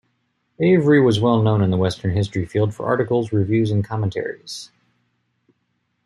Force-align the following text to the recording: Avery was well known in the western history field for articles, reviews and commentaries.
Avery 0.59 0.99
was 0.99 1.19
well 1.19 1.43
known 1.43 1.61
in 1.61 1.69
the 1.69 1.77
western 1.77 2.09
history 2.15 2.43
field 2.43 2.73
for 2.73 2.87
articles, 2.87 3.31
reviews 3.31 3.69
and 3.69 3.83
commentaries. 3.85 4.71